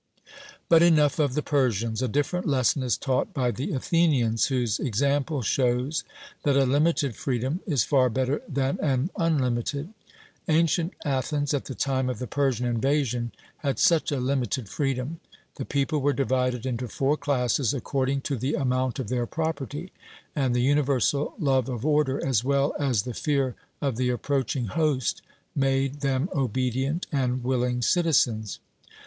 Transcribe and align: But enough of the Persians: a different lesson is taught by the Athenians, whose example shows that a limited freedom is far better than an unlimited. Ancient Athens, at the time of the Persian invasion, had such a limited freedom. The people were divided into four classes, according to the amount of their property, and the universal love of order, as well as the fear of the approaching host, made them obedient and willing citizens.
But 0.67 0.81
enough 0.81 1.19
of 1.19 1.35
the 1.35 1.43
Persians: 1.43 2.01
a 2.01 2.07
different 2.07 2.47
lesson 2.47 2.81
is 2.81 2.97
taught 2.97 3.35
by 3.35 3.51
the 3.51 3.71
Athenians, 3.73 4.47
whose 4.47 4.79
example 4.79 5.43
shows 5.43 6.03
that 6.41 6.57
a 6.57 6.65
limited 6.65 7.15
freedom 7.15 7.59
is 7.67 7.83
far 7.83 8.09
better 8.09 8.41
than 8.49 8.79
an 8.81 9.11
unlimited. 9.15 9.93
Ancient 10.47 10.93
Athens, 11.05 11.53
at 11.53 11.65
the 11.65 11.75
time 11.75 12.09
of 12.09 12.17
the 12.17 12.25
Persian 12.25 12.65
invasion, 12.65 13.31
had 13.57 13.77
such 13.77 14.11
a 14.11 14.19
limited 14.19 14.67
freedom. 14.67 15.19
The 15.57 15.65
people 15.65 15.99
were 15.99 16.13
divided 16.13 16.65
into 16.65 16.87
four 16.87 17.15
classes, 17.15 17.71
according 17.71 18.21
to 18.21 18.35
the 18.37 18.55
amount 18.55 18.97
of 18.97 19.07
their 19.07 19.27
property, 19.27 19.91
and 20.35 20.55
the 20.55 20.63
universal 20.63 21.35
love 21.37 21.69
of 21.69 21.85
order, 21.85 22.19
as 22.25 22.43
well 22.43 22.75
as 22.79 23.03
the 23.03 23.13
fear 23.13 23.53
of 23.83 23.97
the 23.97 24.09
approaching 24.09 24.65
host, 24.65 25.21
made 25.55 25.99
them 26.01 26.27
obedient 26.35 27.05
and 27.11 27.43
willing 27.43 27.83
citizens. 27.83 28.57